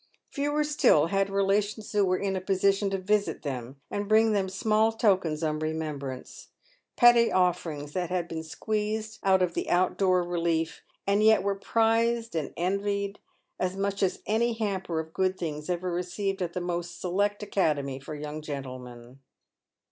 [0.31, 4.49] .Fewer still had relations who were in a position to visit them, and bring them
[4.49, 6.47] small tokens of remembrance—
[6.95, 11.53] petty offerings that had been squeezed out of the out door relief, and yet were
[11.53, 13.19] prized and envied
[13.59, 17.99] as much as any hamper of good things ever received at the most" select" academy
[17.99, 19.19] for young gentlemen.